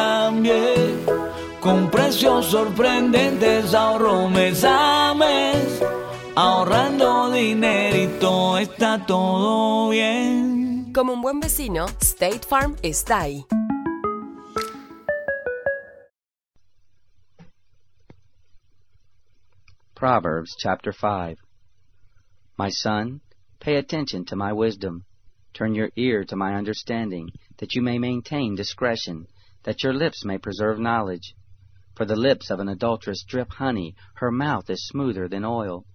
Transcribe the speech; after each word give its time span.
precios 2.11 2.47
sorprendentes 2.47 3.73
ahorro 3.73 4.27
mes 4.27 4.65
a 4.65 5.13
mes. 5.13 5.81
Ahorrando 6.35 7.31
dinerito 7.31 8.57
está 8.57 9.05
todo 9.05 9.91
bien. 9.91 10.91
Como 10.93 11.13
un 11.13 11.21
buen 11.21 11.39
vecino, 11.39 11.85
State 12.01 12.41
Farm 12.45 12.75
está 12.83 13.21
ahí. 13.21 13.45
Proverbs 19.95 20.57
chapter 20.57 20.93
5 20.93 21.37
My 22.57 22.69
son, 22.71 23.21
pay 23.61 23.77
attention 23.77 24.25
to 24.25 24.35
my 24.35 24.51
wisdom. 24.51 25.05
Turn 25.53 25.73
your 25.73 25.91
ear 25.95 26.25
to 26.25 26.35
my 26.35 26.55
understanding, 26.55 27.29
that 27.59 27.73
you 27.73 27.81
may 27.81 27.97
maintain 27.97 28.55
discretion, 28.55 29.27
that 29.63 29.81
your 29.81 29.93
lips 29.93 30.25
may 30.25 30.37
preserve 30.37 30.77
knowledge. 30.77 31.35
For 31.95 32.05
the 32.05 32.15
lips 32.15 32.49
of 32.49 32.59
an 32.59 32.69
adulteress 32.69 33.23
drip 33.23 33.51
honey, 33.51 33.95
her 34.15 34.31
mouth 34.31 34.69
is 34.69 34.87
smoother 34.87 35.27
than 35.27 35.43
oil. 35.43 35.85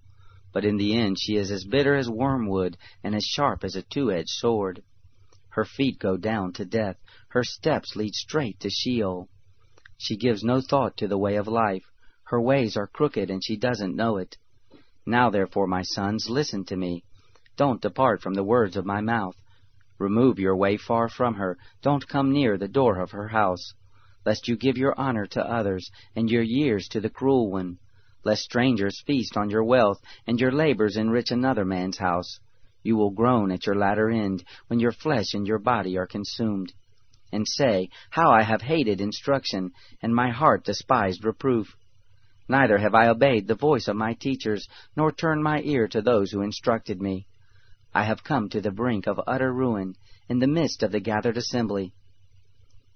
But 0.53 0.63
in 0.63 0.77
the 0.77 0.95
end 0.95 1.17
she 1.19 1.35
is 1.35 1.51
as 1.51 1.65
bitter 1.65 1.95
as 1.95 2.09
wormwood, 2.09 2.77
and 3.03 3.15
as 3.15 3.25
sharp 3.25 3.63
as 3.63 3.75
a 3.75 3.81
two-edged 3.81 4.29
sword. 4.29 4.83
Her 5.49 5.65
feet 5.65 5.97
go 5.97 6.17
down 6.17 6.53
to 6.53 6.65
death, 6.65 6.97
her 7.29 7.43
steps 7.43 7.95
lead 7.95 8.13
straight 8.13 8.59
to 8.59 8.69
Sheol. 8.69 9.27
She 9.97 10.17
gives 10.17 10.43
no 10.43 10.61
thought 10.61 10.97
to 10.97 11.07
the 11.07 11.17
way 11.17 11.35
of 11.35 11.47
life, 11.47 11.91
her 12.25 12.39
ways 12.39 12.77
are 12.77 12.87
crooked, 12.87 13.31
and 13.31 13.43
she 13.43 13.57
doesn't 13.57 13.95
know 13.95 14.17
it. 14.17 14.37
Now 15.05 15.29
therefore, 15.29 15.65
my 15.65 15.81
sons, 15.81 16.29
listen 16.29 16.65
to 16.65 16.75
me. 16.75 17.03
Don't 17.55 17.81
depart 17.81 18.21
from 18.21 18.35
the 18.35 18.43
words 18.43 18.77
of 18.77 18.85
my 18.85 19.01
mouth. 19.01 19.35
Remove 19.97 20.37
your 20.37 20.55
way 20.55 20.77
far 20.77 21.09
from 21.09 21.35
her. 21.35 21.57
Don't 21.81 22.07
come 22.07 22.31
near 22.31 22.57
the 22.57 22.67
door 22.67 22.99
of 22.99 23.11
her 23.11 23.29
house. 23.29 23.73
Lest 24.27 24.49
you 24.49 24.57
give 24.57 24.77
your 24.77 24.93
honor 24.99 25.25
to 25.25 25.49
others, 25.49 25.89
and 26.13 26.29
your 26.29 26.43
years 26.43 26.89
to 26.89 26.99
the 26.99 27.09
cruel 27.09 27.49
one. 27.49 27.77
Lest 28.25 28.41
strangers 28.41 29.01
feast 29.07 29.37
on 29.37 29.49
your 29.49 29.63
wealth, 29.63 30.01
and 30.27 30.37
your 30.37 30.51
labors 30.51 30.97
enrich 30.97 31.31
another 31.31 31.63
man's 31.63 31.97
house. 31.97 32.37
You 32.83 32.97
will 32.97 33.11
groan 33.11 33.53
at 33.53 33.65
your 33.65 33.77
latter 33.77 34.09
end, 34.09 34.43
when 34.67 34.81
your 34.81 34.91
flesh 34.91 35.33
and 35.33 35.47
your 35.47 35.59
body 35.59 35.97
are 35.97 36.05
consumed. 36.05 36.73
And 37.31 37.47
say, 37.47 37.87
How 38.09 38.29
I 38.29 38.43
have 38.43 38.61
hated 38.63 38.99
instruction, 38.99 39.71
and 40.01 40.13
my 40.13 40.29
heart 40.31 40.65
despised 40.65 41.23
reproof. 41.23 41.77
Neither 42.49 42.79
have 42.79 42.95
I 42.95 43.07
obeyed 43.07 43.47
the 43.47 43.55
voice 43.55 43.87
of 43.87 43.95
my 43.95 44.13
teachers, 44.13 44.67
nor 44.97 45.13
turned 45.13 45.41
my 45.41 45.61
ear 45.61 45.87
to 45.87 46.01
those 46.01 46.31
who 46.31 46.41
instructed 46.41 47.01
me. 47.01 47.27
I 47.93 48.03
have 48.03 48.25
come 48.25 48.49
to 48.49 48.59
the 48.59 48.71
brink 48.71 49.07
of 49.07 49.21
utter 49.25 49.53
ruin, 49.53 49.95
in 50.27 50.39
the 50.39 50.47
midst 50.47 50.83
of 50.83 50.91
the 50.91 50.99
gathered 50.99 51.37
assembly. 51.37 51.93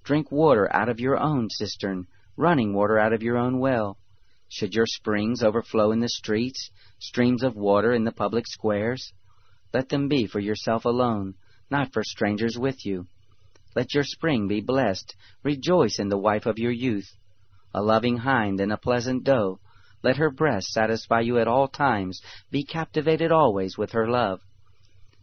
Drink 0.04 0.32
water 0.32 0.74
out 0.76 0.90
of 0.90 1.00
your 1.00 1.20
own 1.20 1.50
cistern, 1.50 2.08
running 2.36 2.74
water 2.74 2.98
out 2.98 3.14
of 3.14 3.24
your 3.24 3.38
own 3.38 3.60
well. 3.60 3.98
Should 4.50 4.74
your 4.74 4.88
springs 4.88 5.44
overflow 5.44 5.92
in 5.92 6.00
the 6.00 6.10
streets, 6.10 6.70
streams 7.00 7.44
of 7.44 7.56
water 7.56 7.94
in 7.94 8.04
the 8.04 8.12
public 8.12 8.48
squares? 8.48 9.14
Let 9.74 9.90
them 9.90 10.08
be 10.08 10.28
for 10.28 10.40
yourself 10.40 10.86
alone, 10.86 11.36
not 11.70 11.94
for 11.94 12.04
strangers 12.04 12.58
with 12.58 12.86
you. 12.86 13.08
Let 13.76 13.94
your 13.94 14.04
spring 14.04 14.48
be 14.48 14.60
blessed. 14.62 15.16
Rejoice 15.44 16.00
in 16.00 16.10
the 16.10 16.18
wife 16.18 16.46
of 16.46 16.60
your 16.60 16.72
youth 16.72 17.10
a 17.74 17.82
loving 17.82 18.18
hind 18.18 18.60
and 18.60 18.72
a 18.72 18.78
pleasant 18.78 19.24
doe. 19.24 19.60
Let 20.04 20.18
her 20.18 20.30
breast 20.30 20.68
satisfy 20.72 21.22
you 21.22 21.38
at 21.40 21.48
all 21.48 21.68
times. 21.68 22.22
Be 22.50 22.64
captivated 22.64 23.32
always 23.32 23.78
with 23.78 23.92
her 23.92 24.10
love. 24.10 24.42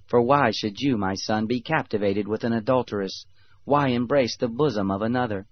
For 0.06 0.22
why 0.22 0.52
should 0.52 0.80
you, 0.80 0.96
my 0.96 1.14
son, 1.14 1.46
be 1.46 1.60
captivated 1.60 2.26
with 2.26 2.44
an 2.44 2.52
adulteress? 2.52 3.26
Why 3.68 3.88
embrace 3.88 4.34
the 4.38 4.48
bosom 4.48 4.90
of 4.90 5.02
another? 5.02 5.46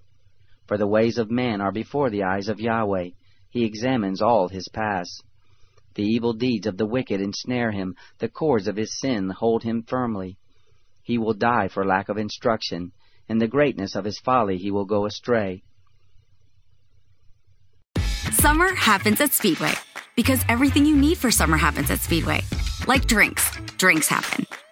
For 0.66 0.78
the 0.78 0.86
ways 0.86 1.18
of 1.18 1.30
man 1.30 1.60
are 1.60 1.70
before 1.70 2.08
the 2.08 2.22
eyes 2.22 2.48
of 2.48 2.58
Yahweh. 2.58 3.10
He 3.50 3.66
examines 3.66 4.22
all 4.22 4.48
his 4.48 4.68
paths. 4.68 5.22
The 5.96 6.02
evil 6.02 6.32
deeds 6.32 6.66
of 6.66 6.78
the 6.78 6.86
wicked 6.86 7.20
ensnare 7.20 7.72
him. 7.72 7.94
The 8.18 8.30
cords 8.30 8.68
of 8.68 8.76
his 8.76 8.98
sin 8.98 9.28
hold 9.28 9.64
him 9.64 9.82
firmly. 9.86 10.38
He 11.02 11.18
will 11.18 11.34
die 11.34 11.68
for 11.68 11.84
lack 11.84 12.08
of 12.08 12.16
instruction. 12.16 12.92
In 13.28 13.36
the 13.36 13.48
greatness 13.48 13.94
of 13.94 14.06
his 14.06 14.18
folly 14.18 14.56
he 14.56 14.70
will 14.70 14.86
go 14.86 15.04
astray. 15.04 15.62
Summer 18.32 18.74
happens 18.74 19.20
at 19.20 19.32
Speedway 19.32 19.74
because 20.14 20.42
everything 20.48 20.86
you 20.86 20.96
need 20.96 21.18
for 21.18 21.30
summer 21.30 21.58
happens 21.58 21.90
at 21.90 22.00
Speedway. 22.00 22.40
Like 22.88 23.06
drinks, 23.06 23.54
drinks 23.76 24.08
happen. 24.08 24.46